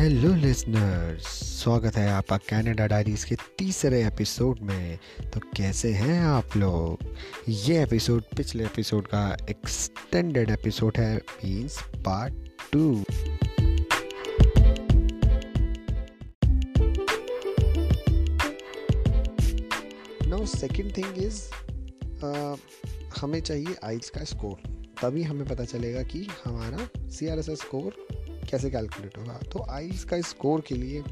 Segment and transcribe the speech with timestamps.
[0.00, 1.24] Hello listeners
[1.62, 4.98] स्वागत है आपका कनाडा डायरीज के तीसरे एपिसोड में।
[5.34, 7.16] तो कैसे हैं आप लोग?
[7.48, 12.34] ये एपिसोड पिछले एपिसोड का एक्सटेंडेड एपिसोड है means part
[12.72, 13.04] two
[20.28, 21.42] no second thing is
[23.20, 27.58] हमें चाहिए आइल्स का स्कोर तभी हमें पता चलेगा कि हमारा C R S S
[27.58, 28.06] score
[28.50, 29.32] कैसे कैलकुलेट होगा?
[29.32, 31.02] तो आइल्स का स्कोर के लिए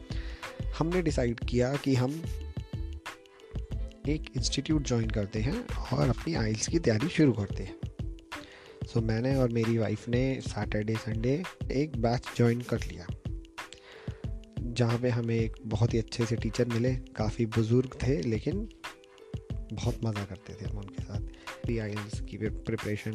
[0.79, 2.23] हमने डिसाइड किया कि हम
[4.09, 7.77] एक इंस्टीट्यूट ज्वाइन करते हैं और अपनी आइल्स की तैयारी शुरू करते हैं।
[8.87, 13.06] सो so, मैंने और मेरी वाइफ ने सैटरडे संडे एक बैच ज्वाइन कर लिया
[14.60, 18.68] जहाँ पे हमें एक बहुत ही अच्छे से टीचर मिले। काफ़ी बुज़ुर्ग थे लेकिन
[19.73, 21.20] बहुत मज़ा करते थे हम उनके साथ।
[21.80, 23.12] आइल्स की प्रिपरेशन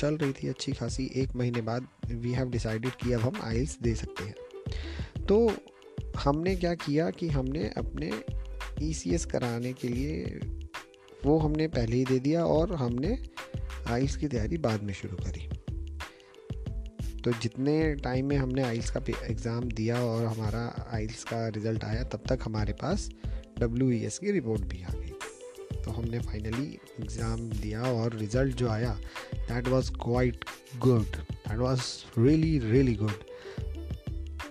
[0.00, 3.78] चल रही थी अच्छी खासी, एक महीने बाद वी हैव डिसाइडेड कि अब हम आइल्स
[3.82, 5.36] दे सकते हैं। तो
[6.18, 8.10] हमने क्या किया कि हमने अपने
[8.82, 10.40] ई e कराने के लिए
[11.24, 13.18] वो हमने पहले ही दे दिया और हमने
[13.88, 15.48] आइल्स की तैयारी बाद में शुरू करी।
[17.24, 22.02] तो जितने टाइम में हमने आइल्स का एग्ज़ाम दिया और हमारा आइल्स का रिज़ल्ट आया,
[22.04, 23.08] तब तक हमारे पास
[23.58, 25.09] डब्ल्यू e की रिपोर्ट भी आ गई।
[25.84, 28.92] तो हमने फाइनली एग्ज़ाम दिया और रिज़ल्ट जो आया
[29.34, 30.44] that was quite
[30.78, 31.80] good that was
[32.18, 33.24] really really good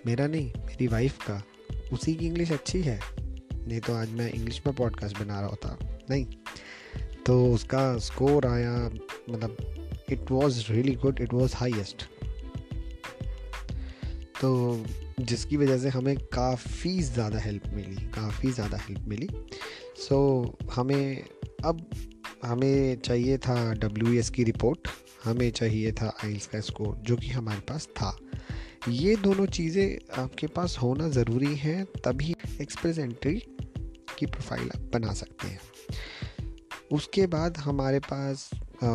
[0.06, 1.42] मेरा नहीं, मेरी वाइफ का।
[1.94, 3.00] उसी की इंग्लिश अच्छी है।
[3.56, 5.78] नहीं तो आज मैं इंग्लिश में पॉडकास्ट बना रहा होता।
[6.10, 6.26] नहीं।
[7.26, 8.74] तो उसका स्कोर आया
[9.30, 12.04] मतलब it was really good it was highest
[14.42, 14.86] तो
[15.20, 19.28] जिसकी वजह से हमें काफ़ी ज़्यादा हेल्प मिली, काफ़ी ज़्यादा हेल्प मिली।
[20.00, 21.26] सो so, हमें
[21.66, 21.90] अब
[22.46, 24.88] हमें चाहिए था डब्ल्यू की रिपोर्ट
[25.24, 28.18] हमें चाहिए था आइल्स का स्कोर जो कि हमारे पास था।
[28.90, 33.36] ये दोनों चीज़ें आपके पास होना ज़रूरी है तभी एक्सप्रेस एंट्री
[34.18, 35.60] की प्रोफ़ाइल आप बना सकते हैं।
[36.92, 38.50] उसके बाद हमारे पास
[38.84, 38.88] आ,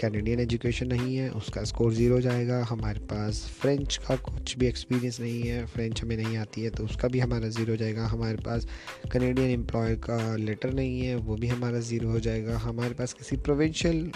[0.00, 5.20] कैनेडियन एजुकेशन नहीं है, उसका स्कोर ज़ीरो जाएगा। हमारे पास फ्रेंच का कुछ भी एक्सपीरियंस
[5.20, 8.66] नहीं है फ्रेंच हमें नहीं आती है तो उसका भी हमारा ज़ीरो जाएगा। हमारे पास
[9.12, 13.36] कैनेडियन एम्प्लॉयर का लेटर नहीं है, वो भी हमारा ज़ीरो हो जाएगा। हमारे पास किसी
[13.38, 14.10] प्रोविंशियल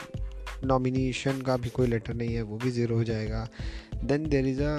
[0.65, 3.49] नॉमिनेशन का भी कोई लेटर नहीं है, वो भी ज़ीरो हो जाएगा।
[4.05, 4.73] Then there is a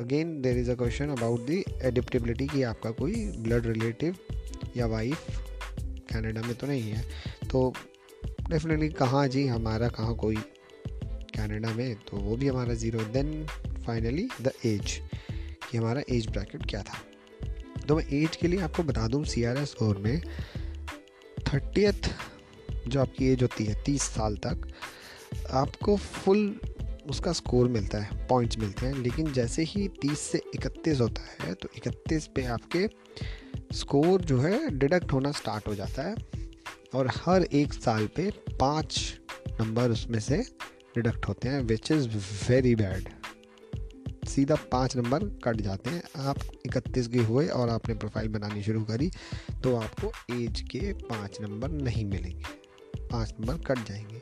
[0.00, 4.16] again there is a question about the adaptability कि आपका कोई ब्लड रिलेटिव
[4.76, 5.26] या वाइफ
[6.12, 7.02] कनाडा में तो नहीं है।
[7.50, 7.72] तो
[8.50, 10.36] डेफिनेटली कहाँ जी, हमारा कहाँ कोई
[11.36, 13.46] कनाडा में तो वो भी हमारा zero then
[13.86, 14.92] finally the age
[15.70, 16.98] कि हमारा एज ब्रैकेट क्या था?
[17.88, 20.20] तो मैं एज के लिए आपको बता दूँ सी आर एस स्कोर में
[21.48, 22.08] थर्टियथ
[22.88, 24.68] जो आपकी एज होती है, तीस साल तक,
[25.50, 26.60] आपको फुल
[27.10, 31.54] उसका स्कोर मिलता है पॉइंट्स मिलते हैं, लेकिन जैसे ही तीस से इकतीस होता है
[31.54, 32.88] तो इकतीस पे आपके
[33.72, 36.14] स्कोर जो है डिडक्ट होना स्टार्ट हो जाता है।
[36.94, 38.30] और हर एक साल पे
[38.60, 38.98] पाँच
[39.60, 40.36] नंबर उसमें से
[40.94, 42.08] डिडक्ट होते हैं विच इज़
[42.48, 43.08] वेरी बैड
[44.28, 48.82] सीधा पाँच नंबर कट जाते हैं। आप इकतीस के हुए और आपने प्रोफ़ाइल बनानी शुरू
[48.84, 49.10] करी
[49.62, 52.44] तो आपको एज के पाँच नंबर नहीं मिलेंगे।
[53.02, 54.20] पाँच नंबर कट जाएँगे।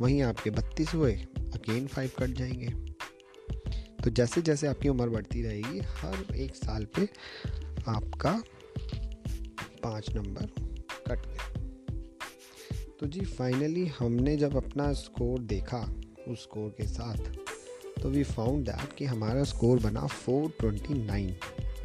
[0.00, 2.68] वहीं आपके बत्तीस हुए अगेन फाइव कट जाएँगे।
[4.04, 7.08] तो जैसे जैसे आपकी उम्र बढ़ती रहेगी हर एक साल पे
[7.88, 8.40] आपका
[9.82, 10.50] पाँच नंबर
[11.08, 11.65] कट गया।
[13.00, 15.94] तो जी फाइनली हमने जब अपना स्कोर देखा,
[16.28, 17.16] उस स्कोर के साथ
[18.02, 21.30] तो वी फाउंड दैट कि हमारा स्कोर बना 429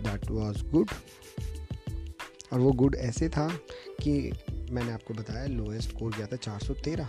[0.02, 0.90] दैट वाज गुड
[2.54, 3.48] और वो गुड ऐसे था
[4.04, 4.32] कि
[4.72, 7.06] मैंने आपको बताया लोएस्ट स्कोर गया था 413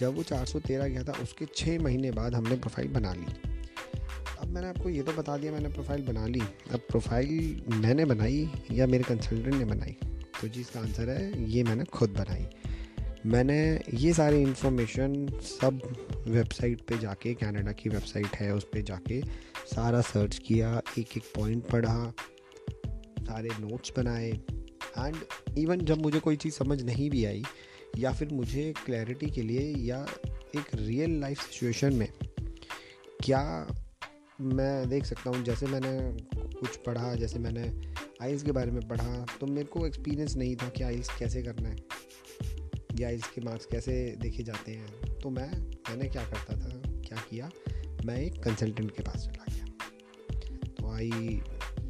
[0.00, 3.26] जब वो 413 गया था, उसके छः महीने बाद हमने प्रोफ़ाइल बना ली.
[4.38, 6.40] अब मैंने आपको ये तो बता दिया, मैंने प्रोफ़ाइल बना ली.
[6.72, 9.96] अब प्रोफ़ाइल मैंने बनाई या मेरे कंसल्टेंट ने बनाई?
[10.40, 12.46] तो जी इसका आंसर है, ये मैंने खुद बनाई।
[13.26, 13.58] मैंने
[13.94, 15.80] ये सारी इन्फॉर्मेशन सब
[16.28, 19.20] वेबसाइट पे जाके कनाडा की वेबसाइट है, उस पर जाके
[19.66, 22.14] सारा सर्च किया, एक एक पॉइंट पढ़ा,
[23.20, 24.30] सारे नोट्स बनाए।
[24.98, 25.16] एंड
[25.58, 27.42] इवन जब मुझे कोई चीज़ समझ नहीं भी आई,
[27.98, 30.06] या फिर मुझे क्लैरिटी के लिए, या
[30.56, 32.08] एक रियल लाइफ सिचुएशन में,
[33.24, 33.68] क्या
[34.40, 35.98] मैं देख सकता हूँ, जैसे मैंने
[36.34, 37.62] कुछ पढ़ा, जैसे मैंने
[38.22, 41.68] आइल्स के बारे में पढ़ा तो मेरे को एक्सपीरियंस नहीं था कि आइल्स कैसे करना
[41.68, 41.76] है,
[43.00, 45.50] या आइल्स के मार्क्स कैसे देखे जाते हैं। तो मैं,
[45.88, 47.50] मैंने क्या करता था, क्या किया,
[48.04, 49.64] मैं एक कंसल्टेंट के पास चला गया।
[50.70, 51.40] तो आई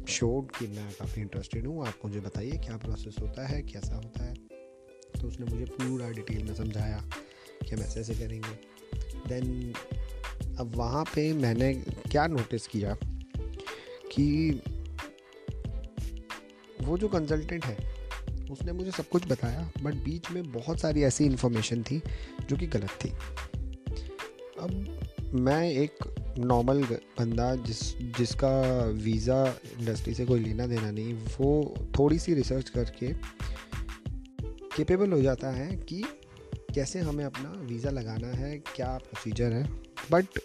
[0.09, 4.23] शोड कि मैं काफ़ी इंटरेस्टेड हूँ, आप मुझे बताइए क्या प्रोसेस होता है, कैसा होता
[4.23, 4.33] है।
[5.21, 7.03] तो उसने मुझे पूरा डिटेल में समझाया
[7.61, 8.53] कि हम ऐसे ऐसे करेंगे।
[9.27, 9.73] देन
[10.59, 11.73] अब वहाँ पे मैंने
[12.11, 12.97] क्या नोटिस किया
[14.11, 14.61] कि
[16.89, 17.77] वो जो कंसल्टेंट है,
[18.51, 22.01] उसने मुझे सब कुछ बताया बट बीच में बहुत सारी ऐसी इन्फॉर्मेशन थी
[22.49, 23.09] जो कि गलत थी।
[24.59, 25.97] अब मैं एक
[26.39, 27.81] नॉर्मल बंदा जिस,
[28.17, 28.51] जिसका
[29.03, 29.43] वीज़ा
[29.79, 33.13] इंडस्ट्री से कोई लेना देना नहीं, वो थोड़ी सी रिसर्च करके
[34.75, 36.03] केपेबल हो जाता है कि
[36.75, 39.63] कैसे हमें अपना वीज़ा लगाना है, क्या प्रोसीजर है।
[40.11, 40.39] बट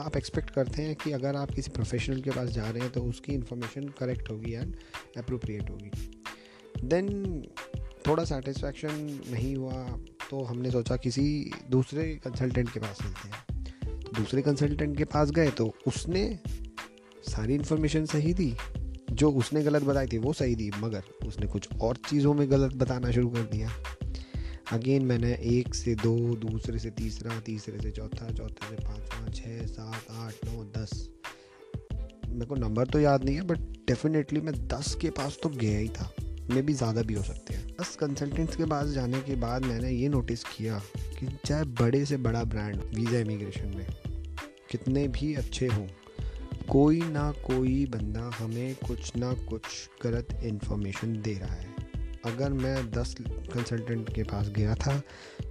[0.00, 3.02] आप एक्सपेक्ट करते हैं कि अगर आप किसी प्रोफेशनल के पास जा रहे हैं तो
[3.02, 4.74] उसकी इन्फॉर्मेशन करेक्ट होगी एंड
[5.16, 5.90] अप्रोप्रिएट होगी।
[6.84, 7.42] देन
[8.06, 9.84] थोड़ा सेटिस्फैक्शन नहीं हुआ
[10.30, 15.30] तो हमने सोचा किसी दूसरे कंसल्टेंट के पास चलते हैं। तो दूसरे कंसल्टेंट के पास
[15.30, 16.38] गए तो उसने
[17.28, 18.54] सारी इन्फॉर्मेशन सही दी।
[19.12, 22.74] जो उसने गलत बताई थी वो सही दी, मगर उसने कुछ और चीज़ों में गलत
[22.74, 23.70] बताना शुरू कर दिया।
[24.72, 29.66] अगेन मैंने एक से दो, दूसरे से तीसरा, तीसरे से चौथा, चौथे से पाँचवा छः
[29.66, 31.08] सात, आठ, नौ, दस।
[32.28, 35.78] मेरे को नंबर तो याद नहीं है बट डेफिनेटली मैं दस के पास तो गया
[35.78, 36.12] ही था।
[36.50, 39.90] मे भी ज़्यादा भी हो सकते हैं। दस कंसल्टेंट्स के पास जाने के बाद मैंने
[39.90, 40.78] ये नोटिस किया
[41.18, 43.86] कि चाहे बड़े से बड़ा ब्रांड वीज़ा इमिग्रेशन में,
[44.70, 45.86] कितने भी अच्छे हों,
[46.68, 49.62] कोई ना कोई बंदा हमें कुछ ना कुछ
[50.02, 51.77] गलत इन्फॉर्मेशन दे रहा है।
[52.28, 55.00] अगर मैं दस कंसल्टेंट के पास गया था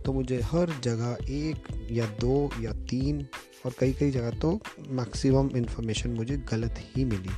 [0.05, 3.25] तो मुझे हर जगह एक या दो या तीन
[3.65, 4.59] और कई कई जगह तो
[4.91, 7.29] मैक्सिमम इन्फॉर्मेशन मुझे गलत ही मिली।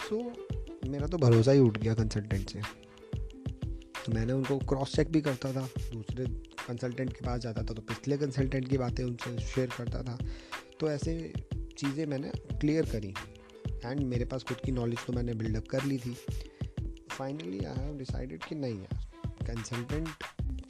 [0.00, 2.60] सो so, मेरा तो भरोसा ही उठ गया कंसल्टेंट से।
[4.04, 6.26] तो मैंने उनको क्रॉस चेक भी करता था दूसरे
[6.66, 10.18] कंसल्टेंट के पास जाता था तो पिछले कंसल्टेंट की बातें उनसे शेयर करता था।
[10.80, 11.32] तो ऐसे
[11.78, 13.14] चीज़ें मैंने क्लियर करी।
[13.84, 16.16] एंड मेरे पास खुद की नॉलेज तो मैंने बिल्डअप कर ली थी।
[17.18, 19.06] फाइनली आई हैव डिसाइडेड कि नहीं यार
[19.46, 20.08] कंसल्टेंट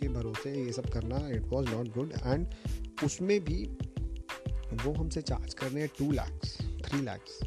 [0.00, 2.46] के भरोसे ये सब करना it was not good and
[3.04, 3.64] उसमें भी
[4.84, 7.38] वो हमसे चार्ज कर रहे हैं टू लैक्स थ्री लैक्स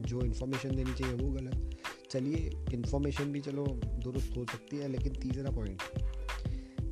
[0.00, 1.76] जो इन्फॉर्मेशन देनी चाहिए वो गलत।
[2.10, 3.66] चलिए इन्फॉर्मेशन भी चलो
[4.02, 5.82] दुरुस्त हो सकती है, लेकिन तीसरा पॉइंट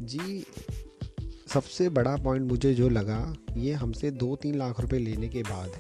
[0.03, 0.45] जी,
[1.55, 5.79] सबसे बड़ा पॉइंट मुझे जो लगा, ये हमसे दो तीन लाख रुपए लेने के बाद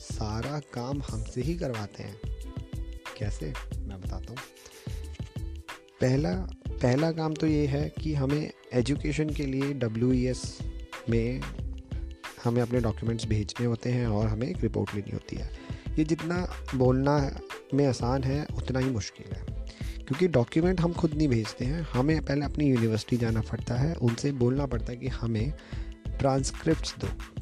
[0.00, 2.20] सारा काम हमसे ही करवाते हैं।
[3.18, 3.52] कैसे?
[4.20, 4.38] बताता हूँ।
[6.00, 6.30] पहला
[6.82, 10.36] पहला काम तो ये है कि हमें एजुकेशन के लिए डब्ल्यू e
[11.10, 11.40] में
[12.44, 15.50] हमें अपने डॉक्यूमेंट्स भेजने होते हैं और हमें एक रिपोर्ट लेनी होती है।
[15.98, 17.40] ये जितना बोलना
[17.74, 22.24] में आसान है, उतना ही मुश्किल है। क्योंकि डॉक्यूमेंट हम खुद नहीं भेजते हैं, हमें
[22.24, 25.52] पहले अपनी यूनिवर्सिटी जाना पड़ता है, उनसे बोलना पड़ता है कि हमें
[26.18, 27.39] ट्रांसक्रिप्ट दो।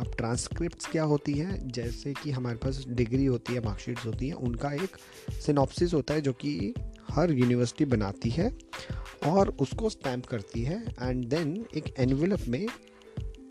[0.00, 1.68] अब ट्रांसक्रिप्ट क्या होती हैं?
[1.68, 4.96] जैसे कि हमारे पास डिग्री होती है मार्कशीट्स होती हैं, उनका एक
[5.32, 6.74] सिनॉप्सिस होता है जो कि
[7.10, 8.58] हर यूनिवर्सिटी बनाती है
[9.26, 12.66] और उसको स्टैम्प करती है एंड देन एक एनवेलप में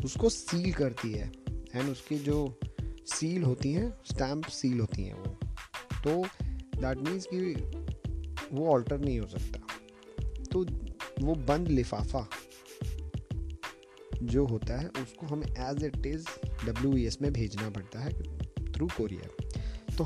[0.06, 2.60] उसको सील करती है एंड उसकी जो
[3.06, 5.38] सील होती हैं स्टैम्प सील होती हैं वो।
[6.04, 6.24] तो
[6.81, 7.54] दैट मीन्स कि
[8.56, 9.60] वो ऑल्टर नहीं हो सकता।
[10.51, 10.66] तो
[11.25, 12.30] वो बंद लिफाफा
[14.24, 16.25] जो होता है, उसको हमें as it is
[16.66, 18.12] W S में भेजना पड़ता है
[18.74, 19.50] थ्रू कोरियर
[19.98, 20.06] तो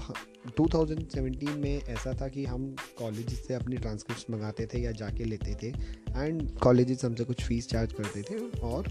[0.60, 5.56] 2017 में ऐसा था कि हम कॉलेज से अपनी ट्रांसक्रिप्ट मंगाते थे या जाके लेते
[5.64, 5.68] थे
[6.18, 8.88] एंड कॉलेज हमसे कुछ फ़ीस चार्ज करते थे और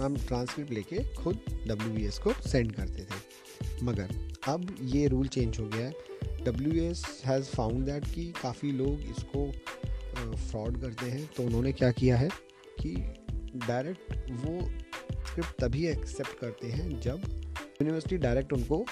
[0.00, 4.08] हम ट्रांसक्रिप्ट लेके खुद डब्ल्यू को सेंड करते थे। मगर
[4.48, 9.00] अब ये रूल चेंज हो गया है। W S has found that कि काफ़ी लोग
[9.10, 9.50] इसको
[10.36, 12.28] फ्रॉड करते हैं। तो उन्होंने क्या किया है
[12.80, 12.94] कि
[13.56, 14.60] डायरेक्ट वो
[15.26, 17.22] स्क्रिप्ट तभी एक्सेप्ट करते हैं जब
[17.82, 18.84] यूनिवर्सिटी डायरेक्ट उनको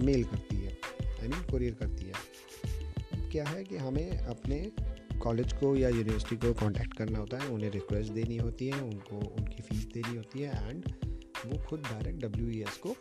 [0.00, 4.58] मेल करती है आई मीन कुरियर करती है। क्या है कि हमें अपने
[5.20, 9.16] कॉलेज को या यूनिवर्सिटी को कांटेक्ट करना होता है, उन्हें रिक्वेस्ट देनी होती है, उनको
[9.16, 10.92] उनकी फ़ीस देनी होती है एंड
[11.46, 12.96] वो खुद डायरेक्ट डब्ल्यूईएस को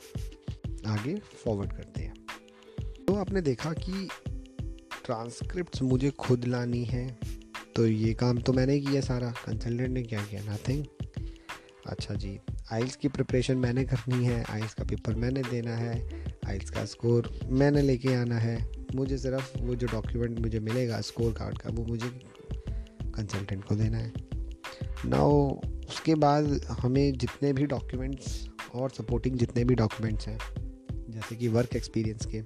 [0.92, 2.14] आगे फॉरवर्ड करते हैं।
[3.06, 4.08] तो आपने देखा कि
[5.06, 7.08] ट्रांसक्रिप्ट मुझे खुद लानी है
[7.76, 10.42] तो ये काम तो मैंने किया सारा। कंसल्टेंट ने क्या किया?
[10.44, 10.86] नथिंग
[11.88, 12.40] अच्छा जी,
[12.72, 17.30] आइल्स की प्रिपरेशन मैंने करनी है, आइल्स का पेपर मैंने देना है, आइल्स का स्कोर
[17.52, 18.58] मैंने लेके आना है।
[18.96, 22.10] मुझे सिर्फ़ वो जो डॉक्यूमेंट मुझे मिलेगा, स्कोर कार्ड का, वो मुझे
[23.12, 24.14] कंसल्टेंट को देना है।
[25.06, 25.24] ना
[25.90, 26.46] उसके बाद
[26.82, 30.40] हमें जितने भी डॉक्यूमेंट्स और सपोर्टिंग जितने भी डॉक्यूमेंट्स हैं,
[31.10, 32.42] जैसे कि वर्क एक्सपीरियंस के,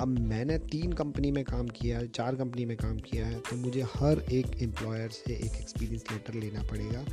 [0.00, 3.56] अब मैंने तीन कंपनी में काम किया है चार कंपनी में काम किया है तो
[3.56, 7.04] मुझे हर एक एम्प्लॉयर से एक एक्सपीरियंस लेटर लेना पड़ेगा।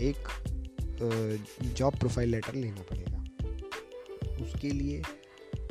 [0.00, 0.28] एक
[1.00, 5.02] जॉब प्रोफ़ाइल लेटर लेना पड़ेगा। उसके लिए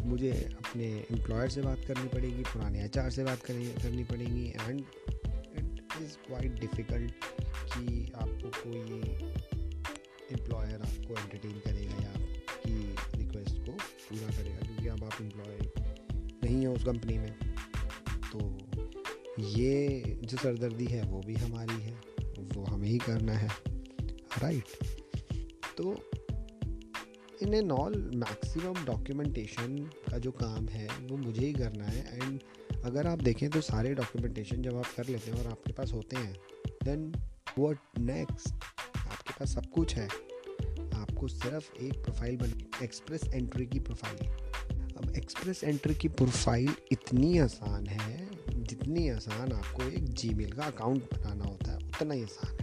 [0.04, 5.82] मुझे अपने एम्प्लॉयर से बात करनी पड़ेगी, पुराने एच से बात करनी पड़ेगी and it
[6.02, 7.12] is quite difficult
[7.66, 9.02] कि आपको कोई
[10.32, 12.74] एम्प्लॉयर आपको एंटरटेन करेगा या आपकी
[13.18, 15.58] रिक्वेस्ट को पूरा करेगा क्योंकि अब आप एम्प्लॉय
[16.44, 17.34] नहीं हैं उस कंपनी में।
[18.32, 18.40] तो
[19.40, 21.94] ये जो सरदर्दी है वो भी हमारी है,
[22.56, 23.50] वो हमें ही करना है।
[24.42, 25.02] राइट
[25.78, 25.96] तो
[27.42, 29.78] in an all maximum documentation
[30.10, 32.40] का जो काम है, वो मुझे ही करना है। एंड
[32.86, 36.16] अगर आप देखें तो सारे डॉक्यूमेंटेशन जब आप कर लेते हैं और आपके पास होते
[36.16, 36.34] हैं
[36.84, 37.12] देन
[37.60, 38.64] वट नेक्स्ट
[38.98, 40.08] आपके पास सब कुछ है।
[40.96, 42.54] आपको सिर्फ़ एक प्रोफ़ाइल बन
[42.84, 44.28] एक्सप्रेस एंट्री की प्रोफ़ाइल
[44.98, 51.14] अब एक्सप्रेस एंट्री की प्रोफ़ाइल इतनी आसान है, जितनी आसान आपको एक जी का अकाउंट
[51.14, 52.63] बनाना होता है, उतना ही आसान है।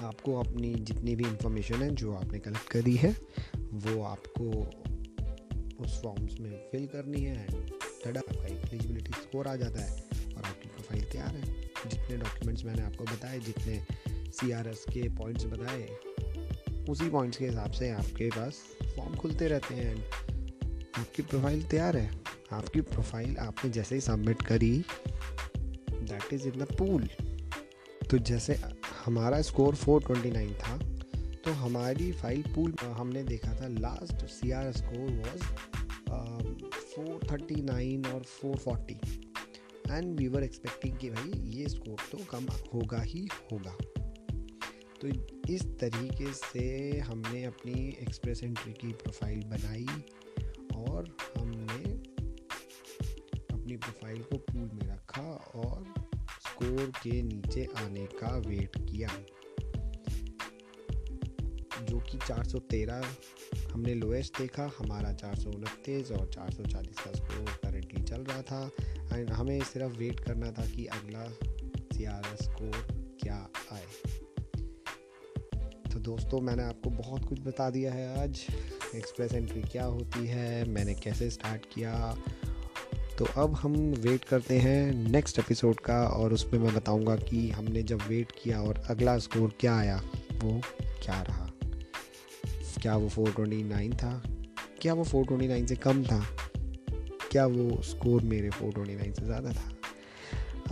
[0.00, 3.10] आपको अपनी जितनी भी इंफॉर्मेशन है, जो आपने कलेक्ट करी है,
[3.72, 4.50] वो आपको
[5.84, 7.46] उस फॉर्म्स में फिल करनी है
[8.06, 9.90] एंड आपका एलिजिबिलिटी स्कोर आ जाता है
[10.36, 11.42] और आपकी प्रोफ़ाइल तैयार है।
[11.88, 13.84] जितने डॉक्यूमेंट्स मैंने आपको बताए, जितने
[14.30, 15.86] सीआरएस के पॉइंट्स बताए,
[16.88, 18.62] उसी पॉइंट्स के हिसाब से आपके पास
[18.96, 19.94] फॉर्म खुलते रहते हैं
[20.98, 22.10] आपकी प्रोफ़ाइल तैयार है।
[22.52, 24.84] आपकी प्रोफ़ाइल आपने जैसे ही सबमिट करी
[25.90, 27.08] that is in the pool
[28.10, 28.54] तो जैसे
[29.04, 30.76] हमारा स्कोर 429 था
[31.44, 35.42] तो हमारी फ़ाइल पूल हमने देखा था last C R score was
[36.72, 38.94] four thirty nine और four forty
[39.90, 43.76] and we were expecting कि भाई ये स्कोर तो कम होगा ही होगा.
[45.00, 45.08] तो
[45.52, 49.86] इस तरीके से हमने अपनी एक्सप्रेस एंट्री की प्रोफ़ाइल बनाई।
[57.02, 59.08] के नीचे आने का वेट किया,
[61.84, 63.04] जो कि 413
[63.72, 68.20] हमने लोएस्ट देखा। हमारा चार सौ उनतीस और चार सौ चालीस का स्कोर करेंटली चल
[68.20, 68.70] रहा था।
[69.16, 71.26] एंड हमें सिर्फ़ वेट करना था कि अगला
[71.92, 72.06] सी
[72.44, 72.86] स्कोर
[73.20, 73.86] क्या आए।
[75.92, 78.46] तो दोस्तों, मैंने आपको बहुत कुछ बता दिया है आज।
[78.94, 80.64] एक्सप्रेस एंट्री क्या होती है?
[80.68, 82.16] मैंने कैसे स्टार्ट किया?
[83.20, 87.82] तो अब हम वेट करते हैं नेक्स्ट एपिसोड का और उसमें मैं बताऊँगा कि हमने
[87.82, 90.02] जब वेट किया और अगला स्कोर क्या आया,
[90.44, 90.60] वो
[91.04, 91.50] क्या रहा।
[92.82, 94.22] क्या वो 429 था?
[94.82, 96.26] क्या वो 429 से कम था?
[97.30, 99.72] क्या वो स्कोर मेरे 429 से ज़्यादा था?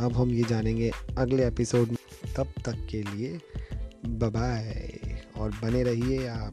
[0.05, 3.41] अब हम ये जानेंगे अगले एपिसोड में। तब तक के लिए
[4.07, 4.99] बाय
[5.37, 6.53] और बने रहिए आप।